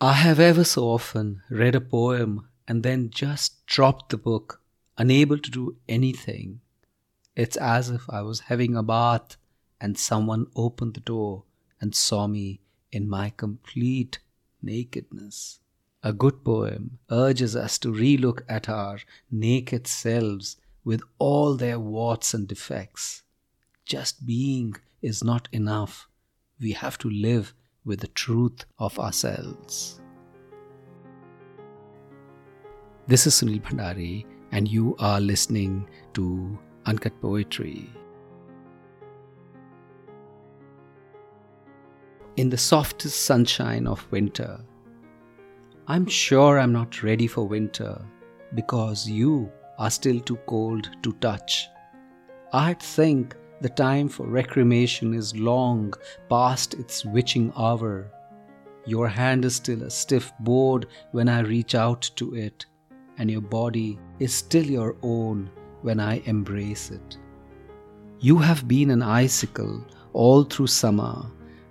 [0.00, 4.60] I have ever so often read a poem and then just dropped the book,
[4.98, 6.60] unable to do anything.
[7.34, 9.38] It's as if I was having a bath
[9.80, 11.44] and someone opened the door
[11.80, 12.60] and saw me
[12.92, 14.18] in my complete
[14.60, 15.60] nakedness.
[16.02, 18.98] A good poem urges us to relook at our
[19.30, 23.22] naked selves with all their warts and defects.
[23.86, 26.06] Just being is not enough.
[26.60, 27.54] We have to live
[27.86, 30.00] with the truth of ourselves.
[33.06, 37.88] This is Sunil Bhandari, and you are listening to Uncut Poetry.
[42.36, 44.60] In the softest sunshine of winter,
[45.86, 48.04] I'm sure I'm not ready for winter
[48.54, 51.68] because you are still too cold to touch.
[52.52, 55.94] I'd think the time for recreation is long
[56.28, 58.10] past its witching hour.
[58.84, 62.66] Your hand is still a stiff board when I reach out to it,
[63.18, 65.50] and your body is still your own
[65.82, 67.18] when I embrace it.
[68.20, 71.26] You have been an icicle all through summer,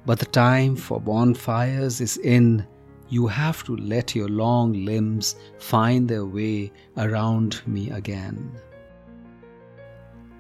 [0.06, 2.66] but the time for bonfires is in.
[3.10, 8.52] You have to let your long limbs find their way around me again.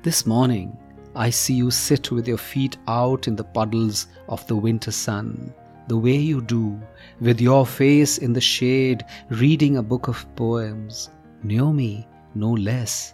[0.01, 0.77] This morning,
[1.17, 5.53] I see you sit with your feet out in the puddles of the winter sun,
[5.87, 6.77] the way you do,
[7.21, 11.09] with your face in the shade, reading a book of poems.
[11.41, 13.13] Near me, no less.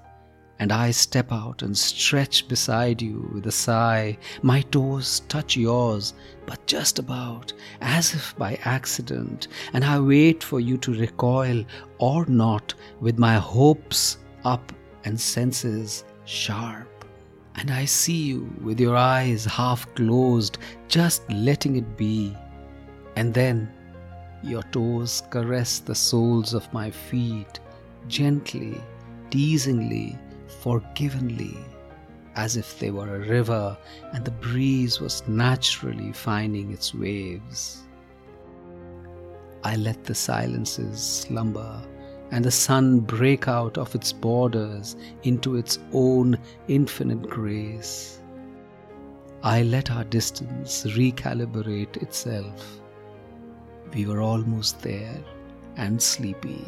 [0.57, 4.17] And I step out and stretch beside you with a sigh.
[4.41, 6.15] My toes touch yours,
[6.47, 11.63] but just about, as if by accident, and I wait for you to recoil
[11.99, 17.00] or not, with my hopes up and senses sharp
[17.55, 20.57] and I see you with your eyes half closed,
[20.87, 22.35] just letting it be.
[23.15, 23.71] And then
[24.43, 27.59] your toes caress the soles of my feet,
[28.07, 28.81] gently,
[29.29, 30.17] teasingly,
[30.61, 31.57] forgivingly,
[32.35, 33.77] as if they were a river
[34.13, 37.83] and the breeze was naturally finding its waves.
[39.63, 41.83] I let the silences slumber
[42.31, 46.37] and the sun break out of its borders into its own
[46.67, 48.19] infinite grace.
[49.43, 52.79] I let our distance recalibrate itself.
[53.93, 55.17] We were almost there
[55.75, 56.65] and sleepy.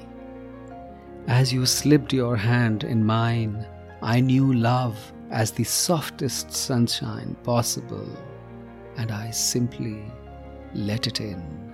[1.27, 3.65] As you slipped your hand in mine,
[4.01, 8.07] I knew love as the softest sunshine possible,
[8.97, 10.03] and I simply
[10.73, 11.72] let it in.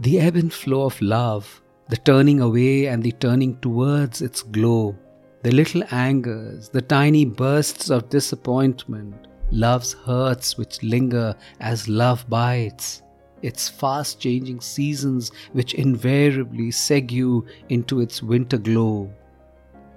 [0.00, 4.96] The ebb and flow of love, the turning away and the turning towards its glow,
[5.42, 13.02] the little angers, the tiny bursts of disappointment, love's hurts which linger as love bites,
[13.42, 19.12] its fast changing seasons which invariably segue into its winter glow.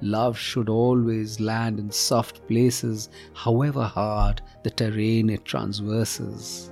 [0.02, 6.72] Love should always land in soft places, however hard the terrain it transverses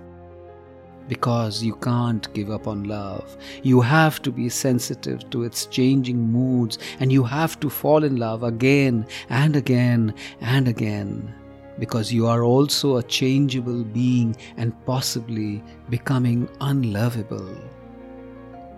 [1.10, 3.36] because you can't give up on love.
[3.64, 8.16] You have to be sensitive to its changing moods and you have to fall in
[8.16, 11.34] love again and again and again
[11.80, 17.58] because you are also a changeable being and possibly becoming unlovable.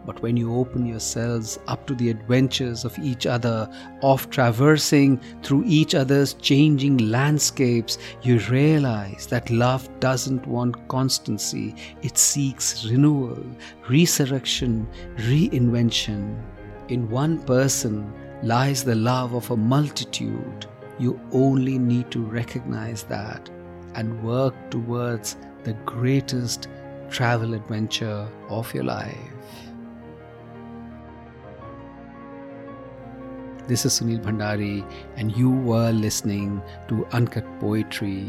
[0.05, 3.69] But when you open yourselves up to the adventures of each other,
[4.01, 12.17] of traversing through each other's changing landscapes, you realize that love doesn't want constancy, it
[12.17, 13.43] seeks renewal,
[13.89, 16.41] resurrection, reinvention.
[16.87, 18.11] In one person
[18.43, 20.65] lies the love of a multitude.
[20.97, 23.49] You only need to recognize that
[23.95, 26.67] and work towards the greatest
[27.09, 29.15] travel adventure of your life.
[33.71, 34.85] This is Sunil Bhandari,
[35.15, 38.25] and you were listening to Uncut Poetry.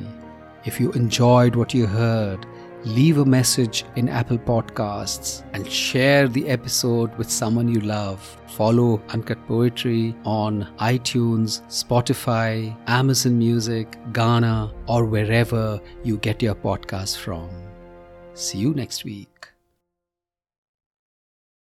[0.64, 2.46] If you enjoyed what you heard,
[2.84, 8.20] leave a message in Apple Podcasts and share the episode with someone you love.
[8.56, 17.16] Follow Uncut Poetry on iTunes, Spotify, Amazon Music, Gaana, or wherever you get your podcasts
[17.16, 17.50] from.
[18.34, 19.51] See you next week.